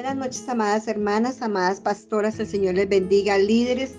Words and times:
Buenas 0.00 0.16
noches, 0.16 0.48
amadas 0.48 0.88
hermanas, 0.88 1.42
amadas 1.42 1.78
pastoras. 1.78 2.40
El 2.40 2.46
Señor 2.46 2.74
les 2.74 2.88
bendiga, 2.88 3.36
líderes. 3.36 3.96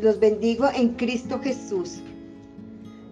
Los 0.00 0.20
bendigo 0.20 0.68
en 0.72 0.90
Cristo 0.90 1.40
Jesús. 1.42 2.02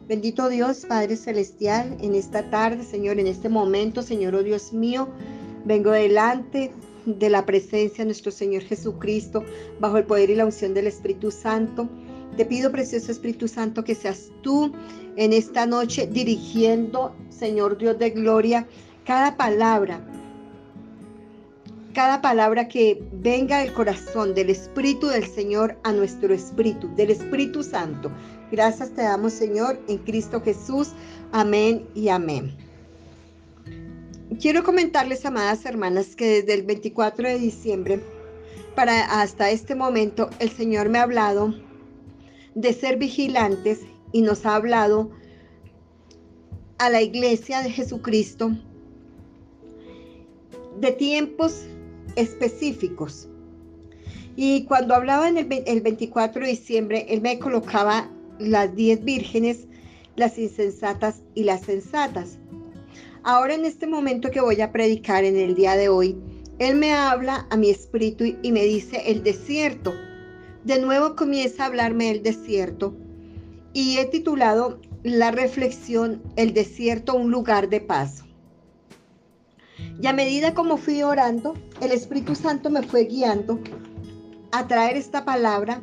Bendito 0.07 0.49
Dios, 0.49 0.87
Padre 0.87 1.17
Celestial, 1.17 1.97
en 2.01 2.15
esta 2.15 2.49
tarde, 2.49 2.85
Señor, 2.85 3.19
en 3.19 3.27
este 3.27 3.49
momento, 3.49 4.03
Señor, 4.03 4.37
oh 4.37 4.45
Dios 4.45 4.73
mío, 4.73 5.09
vengo 5.65 5.91
delante 5.91 6.71
de 7.07 7.29
la 7.29 7.45
presencia 7.45 8.05
de 8.05 8.05
nuestro 8.05 8.31
Señor 8.31 8.63
Jesucristo, 8.63 9.43
bajo 9.81 9.99
el 9.99 10.05
poder 10.05 10.31
y 10.31 10.37
la 10.37 10.45
unción 10.45 10.75
del 10.75 10.87
Espíritu 10.87 11.33
Santo. 11.33 11.89
Te 12.37 12.45
pido, 12.45 12.71
precioso 12.71 13.11
Espíritu 13.11 13.49
Santo, 13.49 13.83
que 13.83 13.97
seas 13.97 14.31
tú 14.43 14.73
en 15.17 15.33
esta 15.33 15.67
noche 15.67 16.07
dirigiendo, 16.07 17.17
Señor 17.31 17.79
Dios 17.79 17.99
de 17.99 18.11
gloria, 18.11 18.69
cada 19.05 19.37
palabra 19.37 20.07
cada 21.93 22.23
palabra 22.23 22.69
que 22.69 23.03
venga 23.13 23.59
del 23.59 23.73
corazón 23.73 24.35
del 24.35 24.51
Espíritu 24.51 25.09
del 25.09 25.27
Señor 25.27 25.77
a 25.83 25.93
nuestro 25.93 26.33
Espíritu, 26.33 26.95
del 26.95 27.11
Espíritu 27.11 27.63
Santo. 27.63 28.11
Gracias 28.51 28.91
te 28.91 29.03
damos, 29.03 29.33
Señor, 29.33 29.79
en 29.89 29.99
Cristo 29.99 30.41
Jesús. 30.41 30.93
Amén 31.33 31.87
y 31.95 32.09
amén. 32.09 32.57
Quiero 34.41 34.65
comentarles, 34.65 35.27
amadas 35.27 35.65
hermanas, 35.67 36.17
que 36.17 36.41
desde 36.41 36.55
el 36.55 36.63
24 36.63 37.29
de 37.29 37.39
diciembre 37.39 38.01
para 38.75 39.21
hasta 39.21 39.51
este 39.51 39.75
momento 39.75 40.31
el 40.39 40.51
Señor 40.51 40.89
me 40.89 40.99
ha 40.99 41.03
hablado 41.03 41.55
de 42.55 42.73
ser 42.73 42.97
vigilantes 42.97 43.81
y 44.13 44.23
nos 44.23 44.47
ha 44.47 44.57
hablado 44.57 45.11
a 46.79 46.89
la 46.89 47.03
iglesia 47.03 47.63
de 47.63 47.71
Jesucristo 47.71 48.53
de 50.81 50.93
tiempos 50.93 51.67
específicos. 52.17 53.29
Y 54.37 54.65
cuando 54.65 54.95
hablaba 54.95 55.29
en 55.29 55.37
el, 55.37 55.81
24 55.81 56.43
de 56.43 56.49
diciembre, 56.49 57.07
él 57.09 57.21
me 57.21 57.39
colocaba 57.39 58.11
las 58.39 58.75
10 58.75 59.05
vírgenes, 59.05 59.67
las 60.17 60.39
insensatas 60.39 61.23
y 61.35 61.45
las 61.45 61.63
sensatas. 61.63 62.39
Ahora 63.25 63.55
en 63.55 63.65
este 63.65 63.87
momento 63.87 64.31
que 64.31 64.41
voy 64.41 64.61
a 64.61 64.73
predicar 64.73 65.25
en 65.25 65.37
el 65.37 65.55
día 65.55 65.77
de 65.77 65.89
hoy, 65.89 66.17
él 66.59 66.77
me 66.77 66.93
habla 66.93 67.47
a 67.51 67.57
mi 67.57 67.71
espíritu 67.71 68.25
y 68.43 68.53
me 68.53 68.65
dice 68.65 69.03
el 69.07 69.23
desierto. 69.23 69.93
De 70.65 70.81
nuevo 70.81 71.15
comienza 71.15 71.65
a 71.65 71.67
hablarme 71.67 72.07
del 72.07 72.23
desierto 72.23 72.97
y 73.73 73.99
he 73.99 74.07
titulado 74.07 74.81
la 75.03 75.31
reflexión 75.31 76.23
El 76.37 76.55
desierto, 76.55 77.15
un 77.15 77.31
lugar 77.31 77.69
de 77.69 77.81
paso. 77.81 78.25
Y 80.01 80.07
a 80.07 80.13
medida 80.13 80.55
como 80.55 80.77
fui 80.77 81.03
orando, 81.03 81.55
el 81.81 81.93
Espíritu 81.93 82.35
Santo 82.35 82.71
me 82.71 82.83
fue 82.83 83.05
guiando 83.05 83.61
a 84.53 84.67
traer 84.67 84.97
esta 84.97 85.25
palabra 85.25 85.83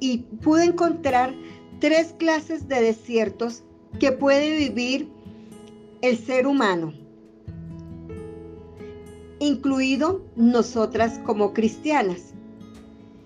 y 0.00 0.18
pude 0.18 0.64
encontrar 0.64 1.34
tres 1.80 2.14
clases 2.18 2.68
de 2.68 2.80
desiertos 2.80 3.62
que 3.98 4.12
puede 4.12 4.56
vivir 4.56 5.08
el 6.02 6.18
ser 6.18 6.46
humano, 6.46 6.92
incluido 9.38 10.24
nosotras 10.36 11.18
como 11.24 11.52
cristianas. 11.52 12.34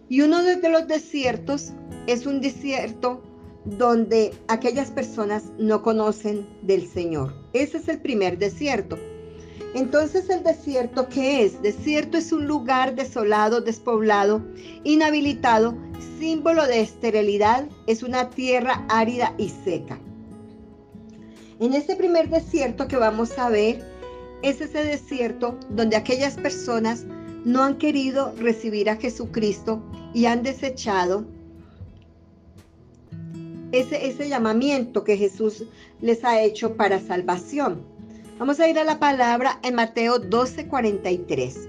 Y 0.08 0.22
uno 0.22 0.42
de 0.42 0.68
los 0.68 0.88
desiertos 0.88 1.72
es 2.06 2.26
un 2.26 2.40
desierto 2.40 3.22
donde 3.64 4.32
aquellas 4.48 4.90
personas 4.90 5.44
no 5.58 5.82
conocen 5.82 6.46
del 6.62 6.88
Señor. 6.88 7.34
Ese 7.52 7.76
es 7.76 7.88
el 7.88 8.00
primer 8.00 8.38
desierto. 8.38 8.98
Entonces 9.74 10.28
el 10.30 10.42
desierto, 10.42 11.08
¿qué 11.08 11.44
es? 11.44 11.62
Desierto 11.62 12.18
es 12.18 12.32
un 12.32 12.46
lugar 12.46 12.96
desolado, 12.96 13.60
despoblado, 13.60 14.42
inhabilitado, 14.82 15.76
símbolo 16.18 16.66
de 16.66 16.80
esterilidad, 16.80 17.68
es 17.86 18.02
una 18.02 18.30
tierra 18.30 18.84
árida 18.88 19.34
y 19.38 19.48
seca. 19.48 20.00
En 21.60 21.74
este 21.74 21.94
primer 21.94 22.30
desierto 22.30 22.88
que 22.88 22.96
vamos 22.96 23.38
a 23.38 23.48
ver, 23.48 23.84
es 24.42 24.60
ese 24.60 24.84
desierto 24.84 25.58
donde 25.68 25.96
aquellas 25.96 26.36
personas 26.36 27.04
no 27.44 27.62
han 27.62 27.78
querido 27.78 28.34
recibir 28.38 28.90
a 28.90 28.96
Jesucristo 28.96 29.82
y 30.14 30.26
han 30.26 30.42
desechado 30.42 31.26
ese, 33.72 34.08
ese 34.08 34.28
llamamiento 34.28 35.04
que 35.04 35.16
Jesús 35.16 35.64
les 36.00 36.24
ha 36.24 36.40
hecho 36.40 36.76
para 36.76 36.98
salvación. 36.98 37.89
Vamos 38.40 38.58
a 38.58 38.66
ir 38.70 38.78
a 38.78 38.84
la 38.84 38.98
palabra 38.98 39.60
en 39.62 39.74
Mateo 39.74 40.18
12:43. 40.18 41.68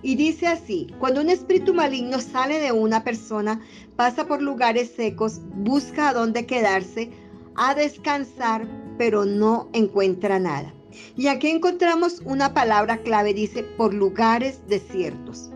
Y 0.00 0.14
dice 0.14 0.46
así, 0.46 0.86
cuando 0.98 1.20
un 1.20 1.28
espíritu 1.28 1.74
maligno 1.74 2.20
sale 2.20 2.58
de 2.58 2.72
una 2.72 3.04
persona, 3.04 3.60
pasa 3.96 4.26
por 4.26 4.40
lugares 4.40 4.94
secos, 4.96 5.42
busca 5.56 6.08
a 6.08 6.14
dónde 6.14 6.46
quedarse, 6.46 7.10
a 7.54 7.74
descansar, 7.74 8.66
pero 8.96 9.26
no 9.26 9.68
encuentra 9.74 10.38
nada. 10.38 10.72
Y 11.18 11.26
aquí 11.26 11.48
encontramos 11.48 12.22
una 12.24 12.54
palabra 12.54 12.96
clave, 13.02 13.34
dice, 13.34 13.62
por 13.62 13.92
lugares 13.92 14.66
desiertos. 14.66 15.50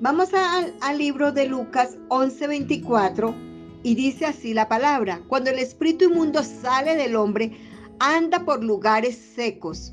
Vamos 0.00 0.30
al 0.32 0.96
libro 0.96 1.32
de 1.32 1.44
Lucas 1.44 1.98
11:24 2.08 3.34
y 3.82 3.94
dice 3.94 4.24
así 4.24 4.54
la 4.54 4.68
palabra, 4.68 5.20
cuando 5.28 5.50
el 5.50 5.58
espíritu 5.58 6.06
inmundo 6.06 6.42
sale 6.42 6.96
del 6.96 7.14
hombre, 7.14 7.73
anda 7.98 8.44
por 8.44 8.62
lugares 8.62 9.16
secos, 9.16 9.92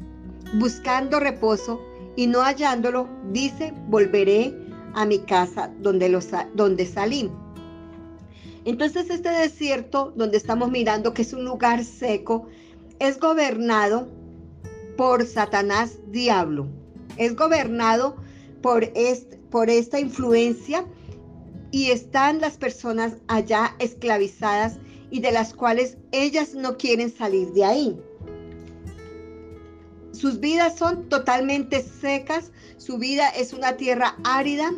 buscando 0.59 1.19
reposo 1.19 1.81
y 2.15 2.27
no 2.27 2.41
hallándolo, 2.41 3.07
dice, 3.31 3.73
volveré 3.87 4.55
a 4.93 5.05
mi 5.05 5.19
casa 5.19 5.71
donde, 5.79 6.09
los, 6.09 6.27
donde 6.53 6.85
salí. 6.85 7.31
Entonces 8.65 9.09
este 9.09 9.29
desierto 9.29 10.13
donde 10.15 10.37
estamos 10.37 10.69
mirando 10.69 11.13
que 11.13 11.23
es 11.23 11.33
un 11.33 11.45
lugar 11.45 11.83
seco, 11.83 12.47
es 12.99 13.19
gobernado 13.19 14.07
por 14.97 15.25
Satanás 15.25 15.97
diablo. 16.07 16.67
Es 17.17 17.35
gobernado 17.35 18.17
por, 18.61 18.91
por 19.49 19.69
esta 19.69 19.99
influencia 19.99 20.85
y 21.71 21.89
están 21.89 22.39
las 22.41 22.57
personas 22.57 23.13
allá 23.27 23.75
esclavizadas 23.79 24.77
y 25.11 25.19
de 25.19 25.31
las 25.31 25.53
cuales 25.53 25.97
ellas 26.11 26.55
no 26.55 26.77
quieren 26.77 27.13
salir 27.13 27.51
de 27.51 27.65
ahí. 27.65 28.01
Sus 30.13 30.39
vidas 30.39 30.77
son 30.77 31.09
totalmente 31.09 31.83
secas, 31.83 32.51
su 32.77 32.97
vida 32.97 33.29
es 33.29 33.53
una 33.53 33.75
tierra 33.77 34.15
árida. 34.23 34.71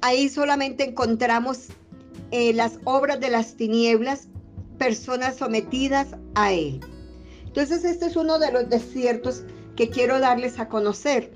Ahí 0.00 0.28
solamente 0.28 0.84
encontramos 0.84 1.68
eh, 2.30 2.54
las 2.54 2.78
obras 2.84 3.20
de 3.20 3.28
las 3.28 3.56
tinieblas, 3.56 4.28
personas 4.78 5.36
sometidas 5.36 6.08
a 6.34 6.52
él. 6.52 6.80
Entonces 7.44 7.84
este 7.84 8.06
es 8.06 8.16
uno 8.16 8.38
de 8.38 8.52
los 8.52 8.68
desiertos 8.70 9.44
que 9.76 9.90
quiero 9.90 10.18
darles 10.18 10.58
a 10.58 10.68
conocer. 10.68 11.30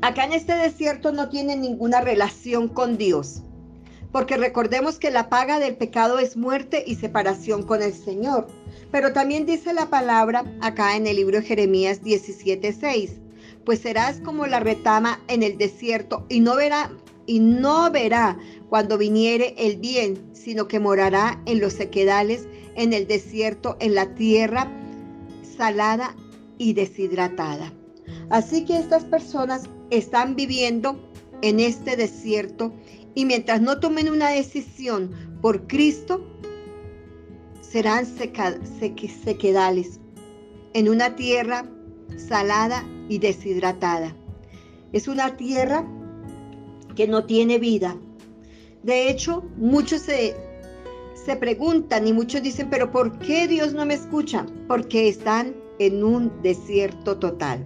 Acá 0.00 0.24
en 0.24 0.32
este 0.32 0.54
desierto 0.54 1.12
no 1.12 1.28
tiene 1.28 1.56
ninguna 1.56 2.00
relación 2.00 2.68
con 2.68 2.96
Dios 2.96 3.43
porque 4.14 4.36
recordemos 4.36 5.00
que 5.00 5.10
la 5.10 5.28
paga 5.28 5.58
del 5.58 5.74
pecado 5.74 6.20
es 6.20 6.36
muerte 6.36 6.84
y 6.86 6.94
separación 6.94 7.64
con 7.64 7.82
el 7.82 7.92
Señor. 7.92 8.46
Pero 8.92 9.12
también 9.12 9.44
dice 9.44 9.74
la 9.74 9.90
palabra 9.90 10.44
acá 10.60 10.94
en 10.94 11.08
el 11.08 11.16
libro 11.16 11.40
de 11.40 11.44
Jeremías 11.44 12.00
17:6, 12.00 13.18
pues 13.64 13.80
serás 13.80 14.20
como 14.20 14.46
la 14.46 14.60
retama 14.60 15.20
en 15.26 15.42
el 15.42 15.58
desierto 15.58 16.26
y 16.28 16.38
no 16.38 16.54
verá 16.54 16.92
y 17.26 17.40
no 17.40 17.90
verá 17.90 18.38
cuando 18.68 18.98
viniere 18.98 19.56
el 19.58 19.78
bien, 19.78 20.30
sino 20.32 20.68
que 20.68 20.78
morará 20.78 21.42
en 21.46 21.60
los 21.60 21.72
sequedales, 21.72 22.46
en 22.76 22.92
el 22.92 23.08
desierto, 23.08 23.76
en 23.80 23.96
la 23.96 24.14
tierra 24.14 24.70
salada 25.56 26.14
y 26.56 26.74
deshidratada. 26.74 27.72
Así 28.30 28.64
que 28.64 28.78
estas 28.78 29.04
personas 29.06 29.64
están 29.90 30.36
viviendo 30.36 31.00
en 31.42 31.58
este 31.58 31.96
desierto 31.96 32.72
y 33.14 33.24
mientras 33.24 33.60
no 33.60 33.78
tomen 33.78 34.10
una 34.10 34.30
decisión 34.30 35.10
por 35.40 35.66
Cristo, 35.66 36.24
serán 37.60 38.06
sequedales 38.06 40.00
en 40.72 40.88
una 40.88 41.16
tierra 41.16 41.66
salada 42.16 42.84
y 43.08 43.18
deshidratada. 43.18 44.16
Es 44.92 45.08
una 45.08 45.36
tierra 45.36 45.86
que 46.94 47.08
no 47.08 47.24
tiene 47.24 47.58
vida. 47.58 47.96
De 48.82 49.08
hecho, 49.08 49.42
muchos 49.56 50.02
se, 50.02 50.36
se 51.14 51.36
preguntan 51.36 52.06
y 52.06 52.12
muchos 52.12 52.42
dicen, 52.42 52.68
pero 52.70 52.90
¿por 52.90 53.18
qué 53.18 53.48
Dios 53.48 53.72
no 53.72 53.86
me 53.86 53.94
escucha? 53.94 54.46
Porque 54.68 55.08
están 55.08 55.54
en 55.78 56.04
un 56.04 56.42
desierto 56.42 57.18
total. 57.18 57.64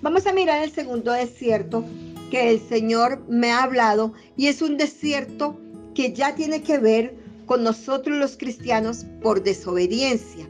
Vamos 0.00 0.26
a 0.26 0.32
mirar 0.32 0.62
el 0.62 0.70
segundo 0.70 1.12
desierto 1.12 1.84
que 2.30 2.50
el 2.50 2.60
Señor 2.60 3.22
me 3.28 3.52
ha 3.52 3.62
hablado 3.62 4.12
y 4.36 4.46
es 4.46 4.62
un 4.62 4.76
desierto 4.76 5.58
que 5.94 6.12
ya 6.12 6.34
tiene 6.34 6.62
que 6.62 6.78
ver 6.78 7.16
con 7.46 7.64
nosotros 7.64 8.16
los 8.18 8.36
cristianos 8.36 9.06
por 9.22 9.42
desobediencia. 9.42 10.48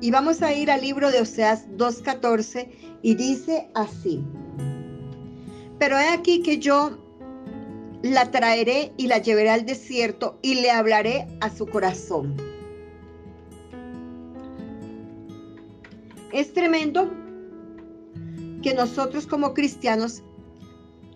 Y 0.00 0.10
vamos 0.10 0.42
a 0.42 0.52
ir 0.52 0.70
al 0.70 0.80
libro 0.80 1.10
de 1.10 1.20
Oseas 1.20 1.68
2.14 1.76 2.68
y 3.02 3.14
dice 3.14 3.68
así. 3.74 4.24
Pero 5.78 5.98
he 5.98 6.08
aquí 6.08 6.42
que 6.42 6.58
yo 6.58 6.98
la 8.02 8.30
traeré 8.30 8.92
y 8.96 9.06
la 9.06 9.18
llevaré 9.18 9.50
al 9.50 9.66
desierto 9.66 10.38
y 10.42 10.56
le 10.56 10.70
hablaré 10.70 11.26
a 11.40 11.50
su 11.50 11.66
corazón. 11.66 12.34
Es 16.32 16.52
tremendo 16.52 17.10
que 18.62 18.74
nosotros 18.74 19.26
como 19.26 19.54
cristianos 19.54 20.22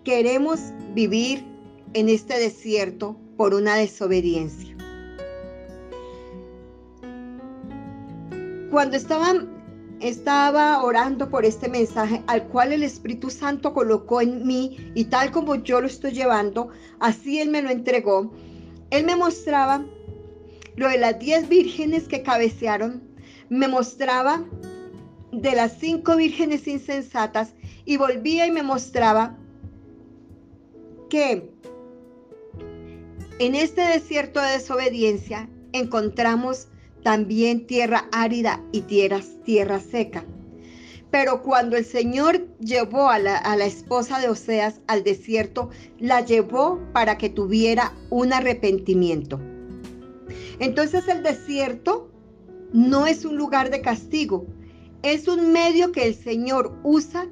queremos 0.05 0.59
vivir 0.93 1.43
en 1.93 2.07
este 2.07 2.39
desierto 2.39 3.17
por 3.35 3.53
una 3.53 3.75
desobediencia. 3.75 4.77
Cuando 8.71 8.95
estaba, 8.95 10.83
orando 10.83 11.29
por 11.29 11.43
este 11.43 11.67
mensaje 11.67 12.21
al 12.27 12.47
cual 12.47 12.71
el 12.71 12.83
Espíritu 12.83 13.29
Santo 13.29 13.73
colocó 13.73 14.21
en 14.21 14.45
mí 14.45 14.91
y 14.93 15.05
tal 15.05 15.31
como 15.31 15.55
yo 15.55 15.81
lo 15.81 15.87
estoy 15.87 16.11
llevando, 16.11 16.69
así 16.99 17.39
Él 17.39 17.49
me 17.49 17.63
lo 17.63 17.71
entregó, 17.71 18.31
Él 18.91 19.05
me 19.05 19.15
mostraba 19.15 19.83
lo 20.75 20.87
de 20.87 20.99
las 20.99 21.17
diez 21.17 21.49
vírgenes 21.49 22.07
que 22.07 22.21
cabecearon, 22.21 23.01
me 23.49 23.67
mostraba 23.67 24.45
de 25.31 25.55
las 25.55 25.79
cinco 25.79 26.15
vírgenes 26.15 26.67
insensatas 26.67 27.53
y 27.85 27.97
volvía 27.97 28.45
y 28.45 28.51
me 28.51 28.61
mostraba 28.61 29.37
que 31.09 31.49
en 33.39 33.55
este 33.55 33.81
desierto 33.81 34.41
de 34.41 34.51
desobediencia 34.51 35.49
encontramos 35.73 36.67
también 37.03 37.67
tierra 37.67 38.07
árida 38.11 38.63
y 38.71 38.81
tierra, 38.81 39.21
tierra 39.43 39.79
seca. 39.79 40.23
Pero 41.11 41.43
cuando 41.43 41.77
el 41.77 41.85
Señor 41.85 42.47
llevó 42.59 43.09
a 43.09 43.19
la, 43.19 43.37
a 43.37 43.55
la, 43.55 43.65
esposa 43.65 44.19
de 44.19 44.29
Oseas 44.29 44.81
al 44.87 45.03
desierto, 45.03 45.69
la 45.99 46.21
llevó 46.21 46.79
para 46.93 47.17
que 47.17 47.29
tuviera 47.29 47.93
un 48.09 48.33
arrepentimiento. 48.33 49.39
Entonces 50.59 51.07
el 51.07 51.21
desierto 51.21 52.09
no 52.73 53.05
es 53.05 53.23
un 53.23 53.37
lugar 53.37 53.69
de 53.69 53.81
castigo, 53.81 54.45
es 55.03 55.27
un 55.27 55.51
medio 55.51 55.91
que 55.91 56.07
el 56.07 56.15
Señor 56.15 56.77
usa 56.83 57.27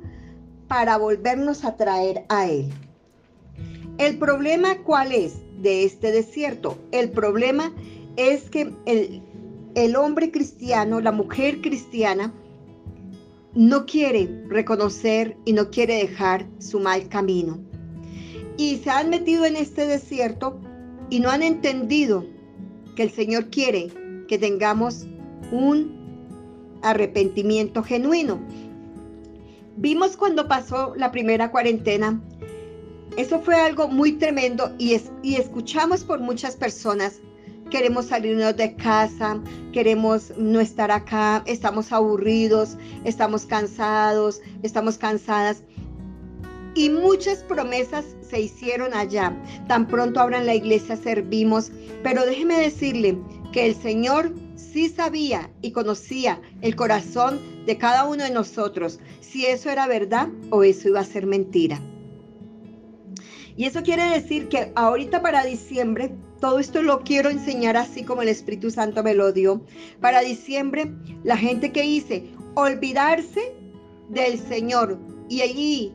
para 0.67 0.97
volvernos 0.97 1.65
a 1.65 1.75
traer 1.75 2.25
a 2.29 2.47
Él. 2.47 2.71
El 3.97 4.17
problema 4.17 4.77
cuál 4.79 5.11
es 5.11 5.35
de 5.61 5.83
este 5.85 6.11
desierto? 6.11 6.77
El 6.91 7.11
problema 7.11 7.71
es 8.15 8.49
que 8.49 8.73
el, 8.85 9.21
el 9.75 9.95
hombre 9.95 10.31
cristiano, 10.31 10.99
la 10.99 11.11
mujer 11.11 11.61
cristiana, 11.61 12.33
no 13.55 13.85
quiere 13.85 14.45
reconocer 14.47 15.37
y 15.45 15.53
no 15.53 15.69
quiere 15.69 15.95
dejar 15.95 16.47
su 16.59 16.79
mal 16.79 17.07
camino. 17.07 17.59
Y 18.57 18.77
se 18.77 18.89
han 18.89 19.09
metido 19.09 19.45
en 19.45 19.55
este 19.55 19.85
desierto 19.85 20.59
y 21.09 21.19
no 21.19 21.29
han 21.29 21.43
entendido 21.43 22.25
que 22.95 23.03
el 23.03 23.11
Señor 23.11 23.49
quiere 23.49 23.89
que 24.27 24.37
tengamos 24.37 25.07
un 25.51 26.79
arrepentimiento 26.81 27.83
genuino. 27.83 28.39
Vimos 29.75 30.17
cuando 30.17 30.47
pasó 30.47 30.93
la 30.95 31.11
primera 31.11 31.51
cuarentena, 31.51 32.21
eso 33.17 33.39
fue 33.39 33.55
algo 33.55 33.87
muy 33.87 34.13
tremendo 34.13 34.73
y, 34.77 34.93
es, 34.93 35.11
y 35.21 35.35
escuchamos 35.35 36.03
por 36.03 36.19
muchas 36.19 36.55
personas, 36.55 37.19
queremos 37.69 38.05
salirnos 38.05 38.55
de 38.57 38.75
casa, 38.75 39.39
queremos 39.71 40.31
no 40.37 40.59
estar 40.59 40.91
acá, 40.91 41.43
estamos 41.45 41.91
aburridos, 41.91 42.77
estamos 43.03 43.45
cansados, 43.45 44.41
estamos 44.63 44.97
cansadas. 44.97 45.63
Y 46.75 46.89
muchas 46.89 47.43
promesas 47.43 48.05
se 48.27 48.41
hicieron 48.41 48.95
allá. 48.95 49.35
Tan 49.67 49.87
pronto 49.87 50.19
abran 50.19 50.47
la 50.47 50.55
iglesia, 50.55 50.97
servimos. 50.97 51.71
Pero 52.01 52.25
déjeme 52.25 52.59
decirle 52.59 53.19
que 53.51 53.67
el 53.67 53.75
Señor 53.75 54.33
sí 54.55 54.89
sabía 54.89 55.51
y 55.61 55.71
conocía 55.71 56.41
el 56.61 56.75
corazón 56.75 57.39
de 57.67 57.77
cada 57.77 58.05
uno 58.05 58.23
de 58.23 58.31
nosotros, 58.31 58.99
si 59.21 59.45
eso 59.45 59.69
era 59.69 59.87
verdad 59.87 60.29
o 60.49 60.63
eso 60.63 60.89
iba 60.89 60.99
a 60.99 61.05
ser 61.05 61.27
mentira. 61.27 61.79
Y 63.55 63.65
eso 63.65 63.83
quiere 63.83 64.03
decir 64.09 64.47
que 64.47 64.71
ahorita 64.75 65.21
para 65.21 65.45
diciembre, 65.45 66.15
todo 66.39 66.59
esto 66.59 66.81
lo 66.81 67.01
quiero 67.01 67.29
enseñar 67.29 67.77
así 67.77 68.03
como 68.03 68.21
el 68.21 68.29
Espíritu 68.29 68.71
Santo 68.71 69.03
me 69.03 69.13
lo 69.13 69.31
dio. 69.31 69.61
Para 70.01 70.21
diciembre, 70.21 70.91
la 71.23 71.37
gente 71.37 71.71
que 71.71 71.85
hice, 71.85 72.31
olvidarse 72.55 73.53
del 74.09 74.39
Señor 74.39 74.99
y 75.29 75.41
allí 75.41 75.93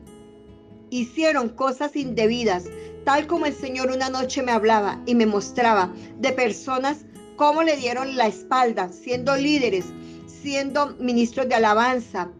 hicieron 0.89 1.49
cosas 1.49 1.95
indebidas, 1.95 2.65
tal 3.03 3.27
como 3.27 3.45
el 3.45 3.53
Señor 3.53 3.91
una 3.91 4.09
noche 4.09 4.41
me 4.41 4.51
hablaba 4.51 5.01
y 5.05 5.15
me 5.15 5.25
mostraba 5.25 5.93
de 6.17 6.31
personas 6.31 7.05
cómo 7.35 7.63
le 7.63 7.77
dieron 7.77 8.17
la 8.17 8.27
espalda, 8.27 8.89
siendo 8.89 9.35
líderes, 9.35 9.85
siendo 10.27 10.95
ministros 10.99 11.47
de 11.47 11.55
alabanza, 11.55 12.31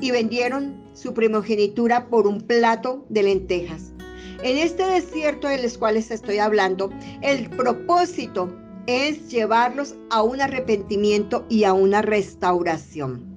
y 0.00 0.10
vendieron 0.10 0.84
su 0.92 1.14
primogenitura 1.14 2.08
por 2.08 2.26
un 2.26 2.42
plato 2.42 3.06
de 3.08 3.22
lentejas. 3.22 3.95
En 4.42 4.58
este 4.58 4.84
desierto 4.84 5.48
de 5.48 5.62
los 5.62 5.78
cuales 5.78 6.10
estoy 6.10 6.38
hablando, 6.38 6.90
el 7.22 7.48
propósito 7.50 8.54
es 8.86 9.28
llevarlos 9.28 9.96
a 10.10 10.22
un 10.22 10.40
arrepentimiento 10.40 11.46
y 11.48 11.64
a 11.64 11.72
una 11.72 12.02
restauración. 12.02 13.36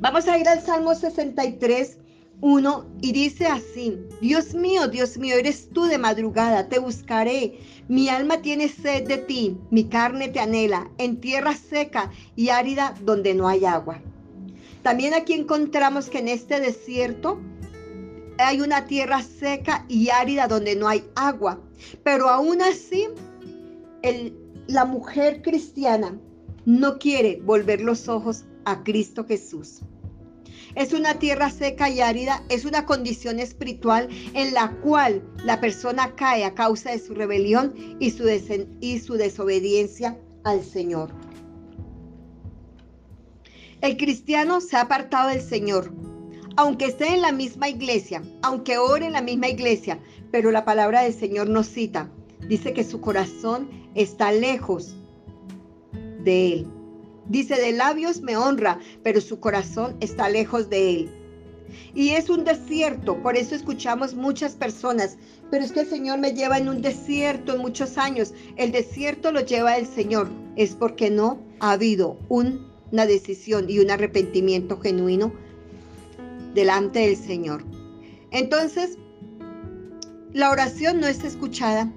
Vamos 0.00 0.28
a 0.28 0.38
ir 0.38 0.48
al 0.48 0.62
Salmo 0.62 0.94
63, 0.94 1.98
1 2.40 2.86
y 3.02 3.12
dice 3.12 3.46
así, 3.46 3.98
Dios 4.20 4.54
mío, 4.54 4.86
Dios 4.86 5.18
mío, 5.18 5.36
eres 5.36 5.68
tú 5.70 5.86
de 5.86 5.98
madrugada, 5.98 6.68
te 6.68 6.78
buscaré. 6.78 7.58
Mi 7.88 8.08
alma 8.08 8.40
tiene 8.40 8.68
sed 8.68 9.08
de 9.08 9.18
ti, 9.18 9.58
mi 9.70 9.84
carne 9.84 10.28
te 10.28 10.38
anhela, 10.38 10.88
en 10.98 11.20
tierra 11.20 11.54
seca 11.56 12.12
y 12.36 12.50
árida 12.50 12.94
donde 13.02 13.34
no 13.34 13.48
hay 13.48 13.64
agua. 13.64 14.00
También 14.82 15.14
aquí 15.14 15.32
encontramos 15.32 16.08
que 16.08 16.20
en 16.20 16.28
este 16.28 16.60
desierto 16.60 17.40
hay 18.38 18.60
una 18.60 18.86
tierra 18.86 19.22
seca 19.22 19.84
y 19.88 20.10
árida 20.10 20.48
donde 20.48 20.76
no 20.76 20.88
hay 20.88 21.04
agua. 21.14 21.60
Pero 22.02 22.28
aún 22.28 22.62
así, 22.62 23.06
la 24.66 24.84
mujer 24.84 25.42
cristiana 25.42 26.18
no 26.64 26.98
quiere 26.98 27.40
volver 27.42 27.80
los 27.80 28.08
ojos 28.08 28.44
a 28.64 28.82
Cristo 28.84 29.24
Jesús. 29.26 29.80
Es 30.74 30.92
una 30.92 31.14
tierra 31.14 31.50
seca 31.50 31.88
y 31.88 32.00
árida, 32.00 32.42
es 32.50 32.64
una 32.64 32.84
condición 32.84 33.40
espiritual 33.40 34.08
en 34.34 34.54
la 34.54 34.70
cual 34.82 35.22
la 35.44 35.60
persona 35.60 36.14
cae 36.14 36.44
a 36.44 36.54
causa 36.54 36.90
de 36.90 36.98
su 36.98 37.14
rebelión 37.14 37.74
y 37.98 38.10
su, 38.10 39.14
desobediencia 39.14 40.18
al 40.44 40.62
Señor. 40.62 41.10
El 43.80 43.96
cristiano 43.96 44.60
se 44.60 44.76
ha 44.76 44.82
apartado 44.82 45.30
del 45.30 45.40
Señor, 45.40 45.90
aunque 46.58 46.86
esté 46.86 47.14
en 47.14 47.22
la 47.22 47.30
misma 47.30 47.68
iglesia, 47.68 48.20
aunque 48.42 48.78
ore 48.78 49.06
en 49.06 49.12
la 49.12 49.22
misma 49.22 49.46
iglesia, 49.46 50.00
pero 50.32 50.50
la 50.50 50.64
palabra 50.64 51.02
del 51.02 51.14
Señor 51.14 51.48
nos 51.48 51.68
cita, 51.68 52.10
dice 52.48 52.72
que 52.72 52.82
su 52.82 53.00
corazón 53.00 53.70
está 53.94 54.32
lejos 54.32 54.96
de 56.24 56.52
Él. 56.52 56.66
Dice, 57.28 57.54
de 57.60 57.70
labios 57.70 58.22
me 58.22 58.36
honra, 58.36 58.80
pero 59.04 59.20
su 59.20 59.38
corazón 59.38 59.96
está 60.00 60.28
lejos 60.30 60.68
de 60.68 60.90
él. 60.90 61.10
Y 61.94 62.10
es 62.10 62.28
un 62.28 62.42
desierto, 62.42 63.22
por 63.22 63.36
eso 63.36 63.54
escuchamos 63.54 64.14
muchas 64.14 64.56
personas, 64.56 65.16
pero 65.52 65.64
es 65.64 65.70
que 65.70 65.80
el 65.80 65.86
Señor 65.86 66.18
me 66.18 66.32
lleva 66.32 66.58
en 66.58 66.68
un 66.68 66.82
desierto 66.82 67.54
en 67.54 67.60
muchos 67.60 67.98
años. 67.98 68.32
El 68.56 68.72
desierto 68.72 69.30
lo 69.30 69.42
lleva 69.42 69.76
el 69.76 69.86
Señor, 69.86 70.28
es 70.56 70.74
porque 70.74 71.10
no 71.10 71.38
ha 71.60 71.72
habido 71.72 72.18
una 72.30 73.06
decisión 73.06 73.66
y 73.68 73.78
un 73.78 73.92
arrepentimiento 73.92 74.80
genuino 74.80 75.32
delante 76.54 77.00
del 77.00 77.16
Señor. 77.16 77.64
Entonces, 78.30 78.98
la 80.32 80.50
oración 80.50 81.00
no 81.00 81.06
es 81.06 81.24
escuchada. 81.24 81.92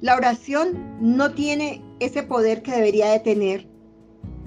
La 0.00 0.16
oración 0.16 0.98
no 1.00 1.32
tiene 1.32 1.82
ese 1.98 2.22
poder 2.22 2.62
que 2.62 2.72
debería 2.72 3.10
de 3.10 3.20
tener. 3.20 3.66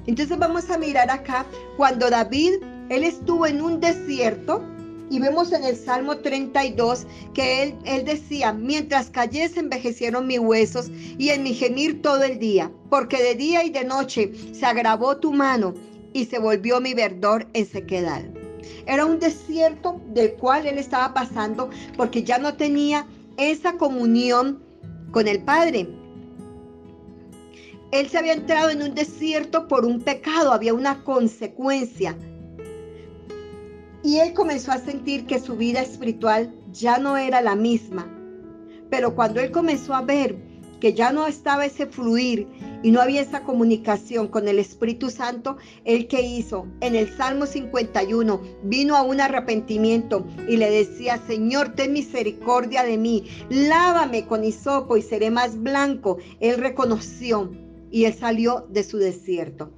Entonces 0.05 0.37
vamos 0.37 0.69
a 0.69 0.77
mirar 0.77 1.09
acá 1.09 1.45
cuando 1.77 2.09
David, 2.09 2.55
él 2.89 3.03
estuvo 3.03 3.45
en 3.45 3.61
un 3.61 3.79
desierto 3.79 4.61
y 5.09 5.19
vemos 5.19 5.51
en 5.53 5.63
el 5.63 5.75
Salmo 5.75 6.17
32 6.17 7.05
que 7.33 7.63
él, 7.63 7.75
él 7.85 8.03
decía, 8.03 8.51
mientras 8.51 9.09
callé 9.09 9.49
envejecieron 9.55 10.27
mis 10.27 10.39
huesos 10.39 10.89
y 11.17 11.29
en 11.29 11.43
mi 11.43 11.53
gemir 11.53 12.01
todo 12.01 12.23
el 12.23 12.39
día, 12.39 12.71
porque 12.89 13.21
de 13.21 13.35
día 13.35 13.63
y 13.63 13.69
de 13.69 13.85
noche 13.85 14.31
se 14.53 14.65
agravó 14.65 15.17
tu 15.17 15.31
mano 15.31 15.73
y 16.13 16.25
se 16.25 16.39
volvió 16.39 16.81
mi 16.81 16.93
verdor 16.93 17.47
en 17.53 17.65
sequedad. 17.65 18.23
Era 18.85 19.05
un 19.05 19.19
desierto 19.19 20.01
del 20.07 20.33
cual 20.33 20.67
él 20.67 20.77
estaba 20.77 21.13
pasando 21.13 21.69
porque 21.97 22.23
ya 22.23 22.37
no 22.37 22.55
tenía 22.55 23.07
esa 23.37 23.77
comunión 23.77 24.63
con 25.11 25.27
el 25.27 25.43
Padre. 25.43 25.87
él 27.91 28.09
se 28.09 28.17
había 28.17 28.33
entrado 28.33 28.71
en 28.71 28.81
un 28.81 28.95
desierto 28.95 29.67
por 29.67 29.85
un 29.85 30.01
pecado, 30.01 30.51
había 30.51 30.73
una 30.73 31.03
consecuencia. 31.03 32.17
Y 34.03 34.17
él 34.17 34.33
comenzó 34.33 34.71
a 34.71 34.79
sentir 34.79 35.25
que 35.27 35.39
su 35.39 35.55
vida 35.55 35.81
espiritual 35.81 36.53
ya 36.71 36.97
no 36.97 37.17
era 37.17 37.39
la 37.41 37.55
misma. 37.55 38.07
Pero 38.89 39.15
cuando 39.15 39.39
él 39.39 39.51
comenzó 39.51 39.93
a 39.93 40.01
ver 40.01 40.35
que 40.81 40.93
ya 40.93 41.11
no 41.11 41.27
estaba 41.27 41.65
ese 41.65 41.85
fluir 41.85 42.47
y 42.83 42.91
no 42.91 43.01
había 43.01 43.21
esa 43.21 43.43
comunicación 43.43 44.27
con 44.27 44.47
el 44.47 44.59
Espíritu 44.59 45.09
Santo, 45.09 45.57
él 45.85 46.07
que 46.07 46.21
hizo 46.21 46.67
en 46.81 46.95
el 46.95 47.15
Salmo 47.15 47.45
51 47.45 48.41
vino 48.63 48.95
a 48.95 49.01
un 49.01 49.21
arrepentimiento 49.21 50.27
y 50.47 50.57
le 50.57 50.69
decía, 50.69 51.19
Señor, 51.25 51.69
ten 51.69 51.93
misericordia 51.93 52.83
de 52.83 52.97
mí, 52.97 53.29
lávame 53.49 54.25
con 54.25 54.43
hisopo 54.43 54.97
y 54.97 55.01
seré 55.01 55.31
más 55.31 55.57
blanco. 55.57 56.17
Él 56.41 56.57
reconoció 56.57 57.51
y 57.89 58.05
él 58.05 58.13
salió 58.13 58.67
de 58.69 58.83
su 58.83 58.97
desierto. 58.97 59.71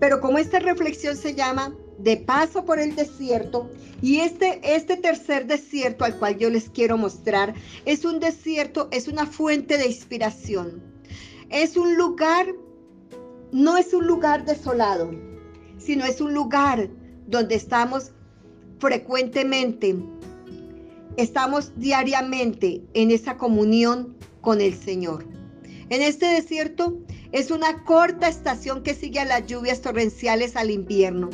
Pero 0.00 0.20
como 0.20 0.38
esta 0.38 0.58
reflexión 0.58 1.16
se 1.16 1.34
llama 1.34 1.76
de 1.98 2.16
paso 2.16 2.64
por 2.64 2.80
el 2.80 2.96
desierto, 2.96 3.70
y 4.02 4.20
este, 4.20 4.60
este 4.62 4.96
tercer 4.96 5.46
desierto 5.46 6.04
al 6.04 6.18
cual 6.18 6.36
yo 6.36 6.50
les 6.50 6.68
quiero 6.68 6.98
mostrar 6.98 7.54
es 7.84 8.04
un 8.04 8.20
desierto, 8.20 8.88
es 8.90 9.08
una 9.08 9.26
fuente 9.26 9.78
de 9.78 9.86
inspiración. 9.86 10.93
Es 11.50 11.76
un 11.76 11.96
lugar, 11.96 12.46
no 13.52 13.76
es 13.76 13.92
un 13.94 14.06
lugar 14.06 14.44
desolado, 14.44 15.10
sino 15.78 16.04
es 16.04 16.20
un 16.20 16.34
lugar 16.34 16.88
donde 17.26 17.54
estamos 17.54 18.12
frecuentemente, 18.78 19.96
estamos 21.16 21.72
diariamente 21.76 22.82
en 22.94 23.10
esa 23.10 23.36
comunión 23.36 24.16
con 24.40 24.60
el 24.60 24.74
Señor. 24.74 25.26
En 25.90 26.02
este 26.02 26.26
desierto 26.26 26.98
es 27.32 27.50
una 27.50 27.84
corta 27.84 28.28
estación 28.28 28.82
que 28.82 28.94
sigue 28.94 29.20
a 29.20 29.24
las 29.24 29.46
lluvias 29.46 29.80
torrenciales 29.80 30.56
al 30.56 30.70
invierno. 30.70 31.30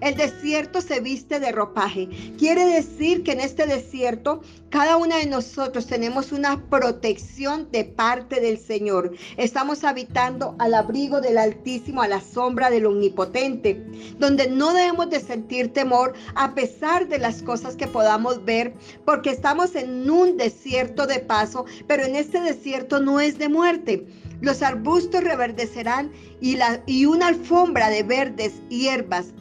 El 0.00 0.16
desierto 0.16 0.80
se 0.80 1.00
viste 1.00 1.40
de 1.40 1.52
ropaje. 1.52 2.08
Quiere 2.38 2.66
decir 2.66 3.22
que 3.22 3.32
en 3.32 3.40
este 3.40 3.66
desierto 3.66 4.42
cada 4.68 4.96
una 4.96 5.18
de 5.18 5.26
nosotros 5.26 5.86
tenemos 5.86 6.32
una 6.32 6.68
protección 6.68 7.70
de 7.70 7.84
parte 7.84 8.40
del 8.40 8.58
Señor. 8.58 9.12
Estamos 9.36 9.84
habitando 9.84 10.54
al 10.58 10.74
abrigo 10.74 11.20
del 11.20 11.38
Altísimo, 11.38 12.02
a 12.02 12.08
la 12.08 12.20
sombra 12.20 12.68
del 12.68 12.86
Omnipotente, 12.86 13.86
donde 14.18 14.48
no 14.48 14.74
debemos 14.74 15.08
de 15.08 15.20
sentir 15.20 15.72
temor 15.72 16.14
a 16.34 16.54
pesar 16.54 17.08
de 17.08 17.18
las 17.18 17.42
cosas 17.42 17.76
que 17.76 17.86
podamos 17.86 18.44
ver, 18.44 18.74
porque 19.04 19.30
estamos 19.30 19.74
en 19.76 20.10
un 20.10 20.36
desierto 20.36 21.06
de 21.06 21.20
paso, 21.20 21.64
pero 21.86 22.04
en 22.04 22.16
este 22.16 22.40
desierto 22.40 23.00
no 23.00 23.20
es 23.20 23.38
de 23.38 23.48
muerte. 23.48 24.06
Los 24.40 24.62
arbustos 24.62 25.24
reverdecerán 25.24 26.12
y, 26.40 26.58
y 26.86 27.06
una 27.06 27.28
alfombra 27.28 27.88
de 27.88 28.02
verdes 28.02 28.52
hierbas 28.68 29.32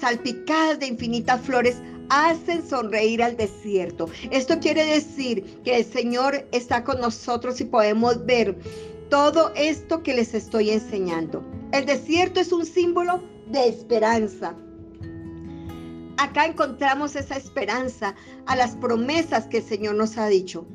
salpicadas 0.00 0.78
de 0.78 0.86
infinitas 0.86 1.40
flores 1.40 1.76
hacen 2.08 2.66
sonreír 2.66 3.22
al 3.22 3.36
desierto. 3.36 4.08
Esto 4.30 4.58
quiere 4.60 4.84
decir 4.84 5.60
que 5.64 5.76
el 5.76 5.84
Señor 5.84 6.46
está 6.52 6.84
con 6.84 7.00
nosotros 7.00 7.60
y 7.60 7.64
podemos 7.64 8.24
ver 8.24 8.58
todo 9.10 9.52
esto 9.54 10.02
que 10.02 10.14
les 10.14 10.34
estoy 10.34 10.70
enseñando. 10.70 11.42
El 11.72 11.86
desierto 11.86 12.40
es 12.40 12.52
un 12.52 12.64
símbolo 12.64 13.22
de 13.50 13.68
esperanza. 13.68 14.54
Acá 16.16 16.46
encontramos 16.46 17.14
esa 17.14 17.36
esperanza 17.36 18.14
a 18.46 18.56
las 18.56 18.74
promesas 18.74 19.46
que 19.46 19.58
el 19.58 19.64
Señor 19.64 19.94
nos 19.94 20.18
ha 20.18 20.26
dicho. 20.26 20.66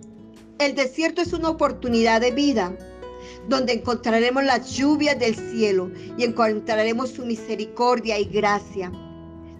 El 0.59 0.75
desierto 0.75 1.21
es 1.21 1.33
una 1.33 1.49
oportunidad 1.49 2.21
de 2.21 2.31
vida 2.31 2.77
donde 3.49 3.73
encontraremos 3.73 4.43
las 4.43 4.71
lluvias 4.71 5.19
del 5.19 5.35
cielo 5.35 5.91
y 6.17 6.23
encontraremos 6.23 7.09
su 7.09 7.25
misericordia 7.25 8.17
y 8.19 8.25
gracia. 8.25 8.91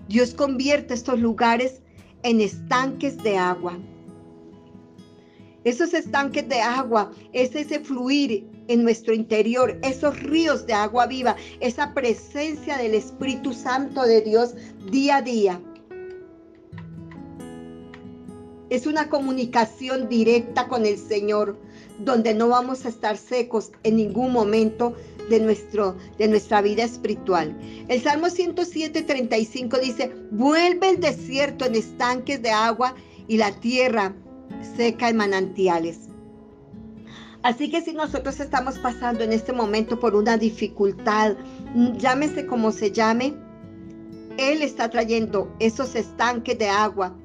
Dios 0.08 0.34
convierte 0.34 0.94
estos 0.94 1.20
lugares 1.20 1.82
en 2.24 2.42
estanques 2.42 3.18
de 3.24 3.38
agua. 3.38 3.80
Esos 5.64 5.94
estanques 5.94 6.48
de 6.50 6.60
agua 6.60 7.12
es 7.32 7.56
ese 7.56 7.80
fluir 7.80 8.46
en 8.68 8.84
nuestro 8.84 9.14
interior, 9.14 9.80
esos 9.82 10.22
ríos 10.22 10.66
de 10.66 10.74
agua 10.74 11.08
viva, 11.08 11.36
esa 11.62 11.94
presencia 11.94 12.78
del 12.78 12.96
Espíritu 12.96 13.54
Santo 13.54 14.04
de 14.04 14.22
Dios 14.22 14.56
día 14.92 15.18
a 15.18 15.22
día. 15.22 15.62
Es 18.70 18.88
una 18.88 19.08
comunicación 19.08 20.10
directa 20.10 20.68
con 20.68 20.86
el 20.86 20.98
Señor, 20.98 21.58
donde 22.00 22.34
no 22.34 22.50
vamos 22.50 22.86
a 22.86 22.90
estar 22.90 23.18
secos 23.18 23.72
en 23.84 23.98
ningún 23.98 24.34
momento 24.34 24.96
de, 25.30 25.40
nuestro, 25.40 25.96
de 26.18 26.28
nuestra 26.28 26.62
vida 26.62 26.84
espiritual. 26.84 27.56
El 27.88 28.02
Salmo 28.02 28.30
107, 28.30 29.02
35 29.04 29.78
dice, 29.80 30.16
vuelve 30.32 30.90
el 30.90 31.00
desierto 31.00 31.66
en 31.66 31.76
estanques 31.76 32.42
de 32.42 32.52
agua 32.52 32.96
y 33.28 33.38
la 33.38 33.52
tierra 33.60 34.14
seca 34.76 35.10
en 35.10 35.18
manantiales. 35.18 36.10
Así 37.44 37.70
que 37.70 37.82
si 37.82 37.94
nosotros 37.94 38.40
estamos 38.40 38.80
pasando 38.80 39.24
en 39.24 39.34
este 39.34 39.52
momento 39.52 40.00
por 40.00 40.16
una 40.16 40.38
dificultad, 40.38 41.36
llámese 41.98 42.46
como 42.46 42.72
se 42.72 42.92
llame, 42.92 43.34
Él 44.38 44.62
está 44.62 44.90
trayendo 44.90 45.54
esos 45.60 45.96
estanques 45.96 46.58
de 46.58 46.70
agua. 46.70 47.16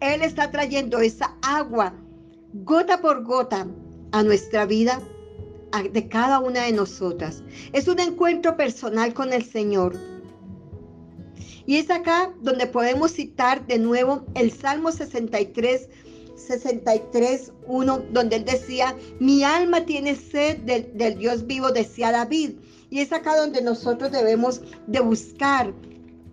Él 0.00 0.22
está 0.22 0.52
trayendo 0.52 1.00
esa 1.00 1.36
agua 1.42 1.92
gota 2.52 3.00
por 3.00 3.24
gota 3.24 3.66
a 4.12 4.22
nuestra 4.22 4.64
vida 4.64 5.00
de 5.92 6.08
cada 6.08 6.40
una 6.40 6.64
de 6.64 6.72
nosotras. 6.72 7.42
Es 7.72 7.88
un 7.88 8.00
encuentro 8.00 8.56
personal 8.56 9.14
con 9.14 9.32
el 9.32 9.44
Señor. 9.44 9.96
Y 11.66 11.76
es 11.76 11.90
acá 11.90 12.32
donde 12.40 12.66
podemos 12.66 13.12
citar 13.12 13.66
de 13.66 13.78
nuevo 13.78 14.24
el 14.34 14.50
Salmo 14.50 14.90
63, 14.90 15.88
63, 16.34 17.52
1, 17.66 18.02
donde 18.10 18.36
él 18.36 18.44
decía, 18.44 18.96
mi 19.20 19.44
alma 19.44 19.84
tiene 19.84 20.14
sed 20.14 20.58
del, 20.60 20.90
del 20.96 21.18
Dios 21.18 21.46
vivo, 21.46 21.70
decía 21.70 22.10
David. 22.10 22.52
Y 22.90 23.00
es 23.00 23.12
acá 23.12 23.36
donde 23.36 23.60
nosotros 23.60 24.10
debemos 24.12 24.62
de 24.86 25.00
buscar 25.00 25.74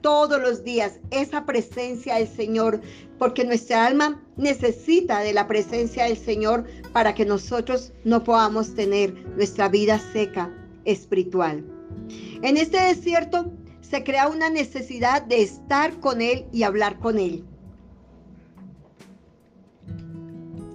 todos 0.06 0.40
los 0.40 0.64
días 0.64 1.00
esa 1.10 1.48
presencia 1.48 2.18
del 2.18 2.28
Señor, 2.28 2.80
porque 3.18 3.44
nuestra 3.44 3.88
alma 3.88 4.22
necesita 4.38 5.22
de 5.22 5.34
la 5.34 5.48
presencia 5.48 6.04
del 6.04 6.16
Señor 6.16 6.66
para 6.94 7.16
que 7.16 7.26
nosotros 7.26 7.92
no 8.04 8.24
podamos 8.24 8.76
tener 8.76 9.16
nuestra 9.36 9.68
vida 9.68 9.98
seca 10.14 10.54
espiritual. 10.84 11.66
En 12.44 12.56
este 12.58 12.80
desierto 12.80 13.52
se 13.82 14.04
crea 14.04 14.28
una 14.28 14.52
necesidad 14.52 15.24
de 15.24 15.42
estar 15.42 16.00
con 16.00 16.22
Él 16.22 16.46
y 16.54 16.62
hablar 16.62 17.00
con 17.00 17.18
Él. 17.18 17.44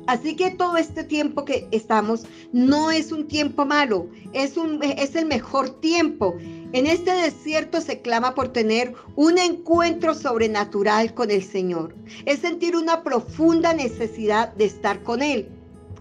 Así 0.08 0.34
que 0.34 0.50
todo 0.50 0.76
este 0.76 1.04
tiempo 1.04 1.44
que 1.44 1.68
estamos 1.70 2.26
no 2.52 2.90
es 2.90 3.12
un 3.12 3.28
tiempo 3.28 3.64
malo, 3.64 4.08
es, 4.32 4.56
un, 4.56 4.82
es 4.82 5.14
el 5.14 5.26
mejor 5.26 5.80
tiempo. 5.80 6.34
En 6.72 6.86
este 6.86 7.10
desierto 7.10 7.80
se 7.80 8.00
clama 8.00 8.36
por 8.36 8.48
tener 8.48 8.94
un 9.16 9.38
encuentro 9.38 10.14
sobrenatural 10.14 11.14
con 11.14 11.32
el 11.32 11.42
Señor. 11.42 11.96
Es 12.26 12.38
sentir 12.40 12.76
una 12.76 13.02
profunda 13.02 13.74
necesidad 13.74 14.54
de 14.54 14.66
estar 14.66 15.02
con 15.02 15.20
Él. 15.20 15.48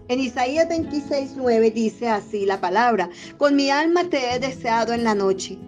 En 0.06 0.20
Isaías 0.20 0.68
26, 0.68 1.32
9 1.36 1.70
dice 1.72 2.08
así 2.08 2.46
la 2.46 2.60
palabra, 2.60 3.10
con 3.36 3.56
mi 3.56 3.70
alma 3.70 4.04
te 4.04 4.32
he 4.32 4.38
deseado 4.38 4.92
en 4.92 5.02
la 5.02 5.16
noche. 5.16 5.58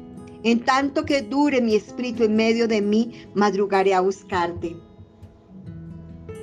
En 0.44 0.64
tanto 0.64 1.04
que 1.04 1.22
dure 1.22 1.60
mi 1.60 1.74
espíritu 1.74 2.22
en 2.22 2.36
medio 2.36 2.68
de 2.68 2.80
mí, 2.80 3.26
madrugaré 3.34 3.94
a 3.94 4.00
buscarte 4.00 4.76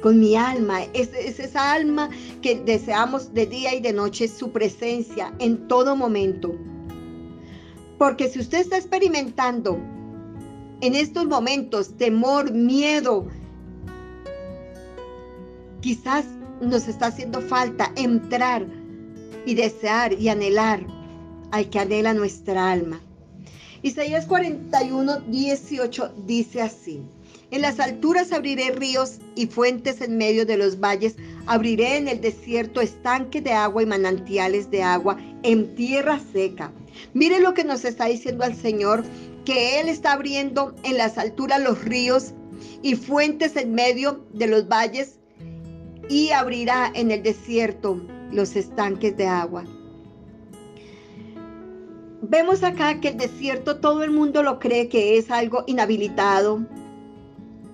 con 0.01 0.19
mi 0.19 0.35
alma. 0.35 0.83
Es, 0.93 1.13
esa 1.13 1.73
alma 1.73 2.09
que 2.41 2.59
deseamos 2.59 3.33
de 3.33 3.45
día 3.45 3.73
y 3.73 3.81
de 3.81 3.93
noche, 3.93 4.27
su 4.27 4.51
presencia 4.51 5.33
en 5.39 5.67
todo 5.67 5.95
momento. 5.95 6.55
Porque 7.99 8.29
si 8.29 8.39
usted 8.39 8.59
está 8.59 8.77
experimentando 8.77 9.77
en 10.79 10.95
estos 10.95 11.25
momentos 11.25 11.97
temor, 11.97 12.51
miedo, 12.51 13.27
quizás 15.81 16.25
nos 16.61 16.87
está 16.87 17.07
haciendo 17.07 17.41
falta 17.41 17.91
entrar 17.97 18.65
y 19.45 19.53
desear 19.53 20.13
y 20.13 20.29
anhelar 20.29 20.87
al 21.51 21.69
que 21.69 21.79
anhela 21.79 22.13
nuestra 22.13 22.71
alma. 22.71 23.01
Isaías 23.81 24.25
41, 24.27 25.19
18 25.27 26.13
dice 26.25 26.61
así. 26.61 27.01
En 27.51 27.61
las 27.63 27.79
alturas 27.79 28.31
abriré 28.31 28.71
ríos 28.71 29.17
y 29.35 29.47
fuentes 29.47 30.01
en 30.01 30.17
medio 30.17 30.45
de 30.45 30.57
los 30.57 30.79
valles. 30.79 31.15
Abriré 31.47 31.97
en 31.97 32.07
el 32.07 32.21
desierto 32.21 32.79
estanques 32.79 33.43
de 33.43 33.53
agua 33.53 33.81
y 33.81 33.87
manantiales 33.87 34.69
de 34.69 34.83
agua 34.83 35.17
en 35.41 35.73
tierra 35.75 36.19
seca. 36.31 36.71
Mire 37.13 37.39
lo 37.39 37.55
que 37.55 37.63
nos 37.63 37.85
está 37.85 38.05
diciendo 38.05 38.43
el 38.43 38.55
Señor, 38.55 39.03
que 39.45 39.79
Él 39.79 39.89
está 39.89 40.13
abriendo 40.13 40.75
en 40.83 40.97
las 40.97 41.17
alturas 41.17 41.59
los 41.61 41.83
ríos 41.83 42.33
y 42.83 42.95
fuentes 42.95 43.55
en 43.55 43.73
medio 43.73 44.23
de 44.33 44.47
los 44.47 44.67
valles 44.67 45.15
y 46.07 46.29
abrirá 46.29 46.91
en 46.93 47.09
el 47.09 47.23
desierto 47.23 47.99
los 48.31 48.55
estanques 48.55 49.17
de 49.17 49.25
agua. 49.25 49.63
vemos 52.21 52.63
acá 52.63 52.99
que 52.99 53.09
el 53.09 53.17
desierto 53.17 53.79
todo 53.79 54.03
el 54.03 54.11
mundo 54.11 54.43
lo 54.43 54.59
cree 54.59 54.87
que 54.87 55.17
es 55.17 55.31
algo 55.31 55.63
inhabilitado, 55.65 56.63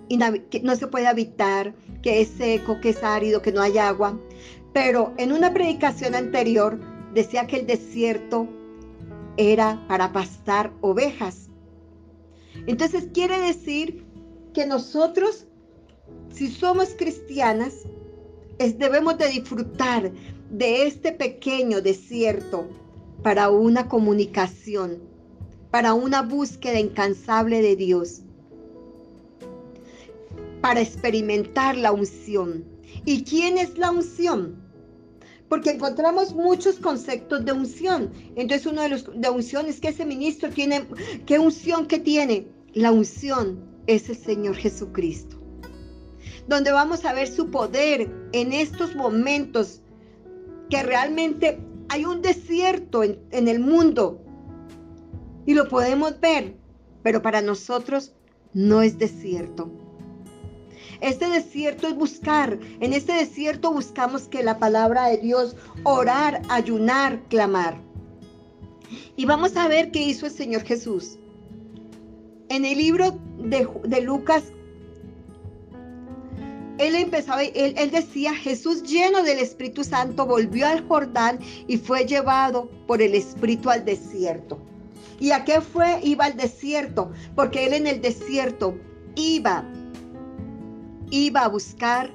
que 0.07 0.61
no 0.61 0.75
se 0.75 0.87
puede 0.87 1.07
habitar, 1.07 1.73
que 2.01 2.21
es 2.21 2.29
seco, 2.29 2.79
que 2.81 2.89
es 2.89 3.03
árido, 3.03 3.41
que 3.41 3.51
no 3.51 3.61
hay 3.61 3.77
agua. 3.77 4.19
Pero 4.73 5.13
en 5.17 5.31
una 5.31 5.53
predicación 5.53 6.15
anterior 6.15 6.79
decía 7.13 7.47
que 7.47 7.57
el 7.57 7.65
desierto 7.65 8.47
era 9.37 9.85
para 9.87 10.11
pastar 10.11 10.71
ovejas. 10.81 11.49
Entonces 12.67 13.07
quiere 13.13 13.39
decir 13.39 14.05
que 14.53 14.65
nosotros, 14.65 15.45
si 16.33 16.49
somos 16.49 16.89
cristianas, 16.97 17.73
debemos 18.57 19.17
de 19.17 19.27
disfrutar 19.29 20.11
de 20.49 20.87
este 20.87 21.11
pequeño 21.11 21.81
desierto 21.81 22.67
para 23.23 23.49
una 23.49 23.89
comunicación, 23.89 24.99
para 25.71 25.93
una 25.93 26.21
búsqueda 26.21 26.79
incansable 26.79 27.61
de 27.61 27.75
Dios, 27.75 28.21
para 30.65 30.81
experimentar 30.81 31.77
la 31.77 31.91
unción. 31.91 32.65
¿Y 33.05 33.23
quién 33.23 33.59
es 33.59 33.77
la 33.77 33.91
unción? 33.91 34.55
Porque 35.47 35.69
encontramos 35.69 36.33
muchos 36.33 36.79
conceptos 36.79 37.45
de 37.45 37.51
unción. 37.51 38.11
Entonces 38.35 38.65
uno 38.65 38.81
de 38.81 38.89
los 38.89 39.05
de 39.13 39.29
unción 39.29 39.67
es 39.67 39.79
que 39.79 39.89
ese 39.89 40.07
ministro 40.07 40.49
tiene, 40.49 40.87
¿qué 41.27 41.37
unción 41.37 41.85
que 41.85 41.99
tiene? 41.99 42.47
La 42.73 42.91
unción 42.91 43.63
es 43.85 44.09
el 44.09 44.17
Señor 44.17 44.55
Jesucristo. 44.55 45.39
Donde 46.47 46.71
vamos 46.71 47.05
a 47.05 47.13
ver 47.13 47.27
su 47.27 47.51
poder 47.51 48.11
en 48.31 48.51
estos 48.51 48.95
momentos 48.95 49.83
que 50.71 50.81
realmente 50.81 51.59
hay 51.89 52.05
un 52.05 52.23
desierto 52.23 53.03
en, 53.03 53.19
en 53.29 53.47
el 53.47 53.59
mundo 53.59 54.19
y 55.45 55.53
lo 55.53 55.69
podemos 55.69 56.19
ver, 56.19 56.57
pero 57.03 57.21
para 57.21 57.43
nosotros 57.43 58.15
no 58.55 58.81
es 58.81 58.97
desierto. 58.97 59.84
Este 61.01 61.29
desierto 61.29 61.87
es 61.87 61.95
buscar. 61.95 62.59
En 62.79 62.93
este 62.93 63.13
desierto 63.13 63.71
buscamos 63.71 64.27
que 64.27 64.43
la 64.43 64.59
palabra 64.59 65.07
de 65.07 65.17
Dios, 65.17 65.55
orar, 65.83 66.41
ayunar, 66.49 67.21
clamar. 67.29 67.77
Y 69.15 69.25
vamos 69.25 69.55
a 69.57 69.67
ver 69.67 69.91
qué 69.91 70.01
hizo 70.01 70.25
el 70.25 70.31
Señor 70.31 70.63
Jesús. 70.63 71.17
En 72.49 72.65
el 72.65 72.77
libro 72.77 73.19
de, 73.39 73.67
de 73.83 74.01
Lucas 74.01 74.43
él 76.77 76.95
empezaba, 76.95 77.43
él, 77.43 77.73
él, 77.77 77.91
decía, 77.91 78.33
Jesús 78.33 78.83
lleno 78.83 79.23
del 79.23 79.39
Espíritu 79.39 79.83
Santo 79.83 80.25
volvió 80.25 80.67
al 80.67 80.85
Jordán 80.87 81.39
y 81.67 81.77
fue 81.77 82.05
llevado 82.05 82.69
por 82.85 83.01
el 83.01 83.15
Espíritu 83.15 83.69
al 83.69 83.85
desierto. 83.85 84.59
¿Y 85.19 85.31
a 85.31 85.45
qué 85.45 85.61
fue? 85.61 85.99
Iba 86.03 86.25
al 86.25 86.35
desierto, 86.35 87.11
porque 87.35 87.65
él 87.65 87.73
en 87.73 87.87
el 87.87 88.01
desierto 88.01 88.77
iba, 89.15 89.63
iba 91.23 91.41
a 91.41 91.47
buscar 91.47 92.11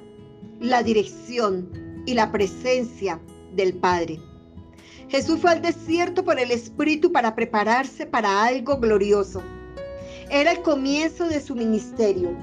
la 0.59 0.83
dirección 0.83 1.69
y 2.05 2.13
la 2.13 2.31
presencia 2.31 3.19
del 3.55 3.73
Padre. 3.73 4.19
Jesús 5.09 5.39
fue 5.39 5.51
al 5.51 5.61
desierto 5.61 6.23
por 6.23 6.39
el 6.39 6.51
Espíritu 6.51 7.11
para 7.11 7.35
prepararse 7.35 8.05
para 8.05 8.43
algo 8.43 8.77
glorioso. 8.77 9.41
Era 10.29 10.51
el 10.51 10.61
comienzo 10.61 11.27
de 11.27 11.41
su 11.41 11.55
ministerio 11.55 12.35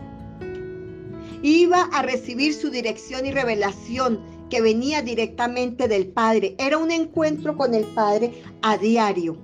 iba 1.43 1.83
a 1.93 2.03
recibir 2.03 2.55
su 2.55 2.71
dirección 2.71 3.27
y 3.27 3.31
revelación 3.31 4.21
que 4.51 4.61
venía 4.61 5.03
directamente 5.03 5.89
del 5.89 6.09
Padre. 6.09 6.55
Era 6.59 6.79
un 6.79 6.91
encuentro 6.91 7.57
con 7.57 7.75
el 7.75 7.85
Padre 7.85 8.43
a 8.63 8.77
diario. 8.77 9.37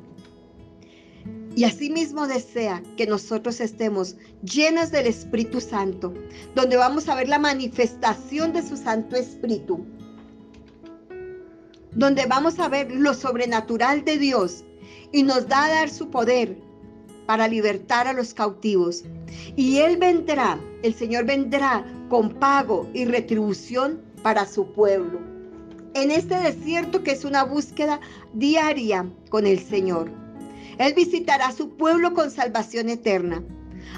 Y 1.57 1.65
asimismo 1.65 2.27
desea 2.27 2.83
que 2.97 3.07
nosotros 3.07 3.61
estemos 3.61 4.17
llenas 4.43 4.91
del 4.91 5.07
Espíritu 5.07 5.61
Santo, 5.61 6.13
donde 6.55 6.77
vamos 6.77 7.09
a 7.09 7.15
ver 7.15 7.29
la 7.29 7.39
manifestación 7.39 8.53
de 8.53 8.63
su 8.63 8.77
Santo 8.77 9.15
Espíritu, 9.15 9.87
donde 11.93 12.27
vamos 12.27 12.59
a 12.59 12.69
ver 12.69 12.91
lo 12.91 13.15
sobrenatural 13.15 14.05
de 14.05 14.19
Dios 14.19 14.65
y 15.13 15.23
nos 15.23 15.47
da 15.47 15.67
a 15.67 15.69
dar 15.69 15.91
su 15.91 16.11
poder 16.11 16.59
para 17.27 17.47
libertar 17.47 18.09
a 18.09 18.13
los 18.13 18.35
cautivos. 18.35 19.05
Y 19.55 19.79
Él 19.79 19.97
vendrá, 19.97 20.59
el 20.83 20.93
Señor 20.93 21.25
vendrá 21.25 21.85
con 22.09 22.31
pago 22.31 22.89
y 22.93 23.05
retribución 23.05 24.03
para 24.25 24.45
su 24.45 24.73
pueblo. 24.73 25.21
En 25.95 26.11
este 26.11 26.35
desierto 26.35 27.05
que 27.05 27.13
es 27.13 27.25
una 27.25 27.45
búsqueda 27.45 28.01
diaria 28.33 29.09
con 29.31 29.47
el 29.47 29.61
Señor. 29.61 30.24
Él 30.79 30.95
visitará 30.95 31.53
su 31.53 31.77
pueblo 31.77 32.15
con 32.15 32.31
salvación 32.31 32.89
eterna. 32.89 33.43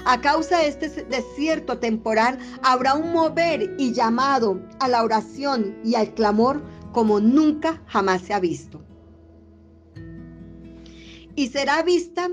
A 0.05 0.21
causa 0.21 0.59
de 0.59 0.67
este 0.67 0.89
desierto 1.05 1.79
temporal 1.79 2.37
habrá 2.61 2.93
un 2.93 3.11
mover 3.11 3.75
y 3.77 3.93
llamado 3.93 4.61
a 4.79 4.87
la 4.87 5.03
oración 5.03 5.77
y 5.83 5.95
al 5.95 6.13
clamor 6.13 6.61
como 6.91 7.19
nunca 7.19 7.81
jamás 7.87 8.21
se 8.21 8.33
ha 8.33 8.39
visto. 8.39 8.81
Y 11.35 11.47
será 11.49 11.83
vista 11.83 12.29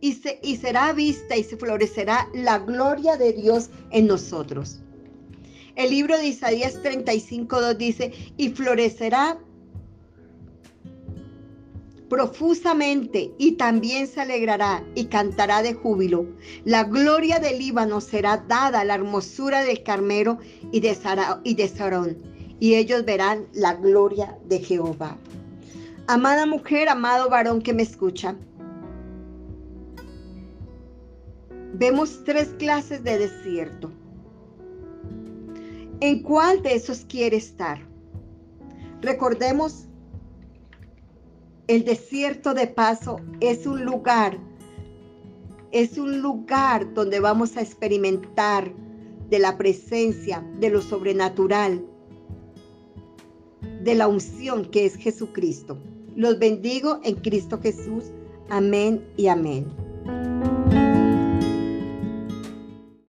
y, 0.00 0.20
y 0.42 0.56
será 0.56 0.92
vista 0.92 1.36
y 1.36 1.44
se 1.44 1.56
florecerá 1.56 2.28
la 2.32 2.58
gloria 2.58 3.16
de 3.16 3.32
Dios 3.32 3.70
en 3.90 4.06
nosotros. 4.06 4.80
El 5.76 5.90
libro 5.90 6.16
de 6.16 6.26
Isaías 6.26 6.82
35.2 6.82 7.76
dice, 7.76 8.12
y 8.36 8.50
florecerá 8.50 9.38
profusamente 12.10 13.32
y 13.38 13.52
también 13.52 14.08
se 14.08 14.20
alegrará 14.20 14.84
y 14.96 15.06
cantará 15.06 15.62
de 15.62 15.74
júbilo. 15.74 16.26
La 16.64 16.82
gloria 16.84 17.38
del 17.38 17.60
Líbano 17.60 18.00
será 18.00 18.44
dada, 18.48 18.84
la 18.84 18.96
hermosura 18.96 19.62
del 19.62 19.84
Carmelo 19.84 20.38
y 20.72 20.80
de, 20.80 20.98
y 21.44 21.54
de 21.54 21.68
Sarón, 21.68 22.18
y 22.58 22.74
ellos 22.74 23.04
verán 23.04 23.46
la 23.54 23.74
gloria 23.74 24.36
de 24.46 24.58
Jehová. 24.58 25.16
Amada 26.08 26.46
mujer, 26.46 26.88
amado 26.88 27.30
varón 27.30 27.62
que 27.62 27.72
me 27.72 27.84
escucha, 27.84 28.34
vemos 31.74 32.24
tres 32.24 32.48
clases 32.58 33.04
de 33.04 33.18
desierto. 33.18 33.92
¿En 36.00 36.22
cuál 36.22 36.60
de 36.62 36.74
esos 36.74 37.04
quiere 37.04 37.36
estar? 37.36 37.86
Recordemos, 39.00 39.86
el 41.70 41.84
desierto 41.84 42.52
de 42.52 42.66
paso 42.66 43.20
es 43.38 43.64
un 43.64 43.84
lugar, 43.84 44.36
es 45.70 45.98
un 45.98 46.20
lugar 46.20 46.92
donde 46.94 47.20
vamos 47.20 47.56
a 47.56 47.60
experimentar 47.60 48.74
de 49.28 49.38
la 49.38 49.56
presencia, 49.56 50.44
de 50.58 50.68
lo 50.68 50.82
sobrenatural, 50.82 51.86
de 53.84 53.94
la 53.94 54.08
unción 54.08 54.64
que 54.64 54.84
es 54.84 54.96
Jesucristo. 54.96 55.78
Los 56.16 56.40
bendigo 56.40 56.98
en 57.04 57.14
Cristo 57.14 57.60
Jesús. 57.62 58.06
Amén 58.48 59.06
y 59.16 59.28
amén. 59.28 59.89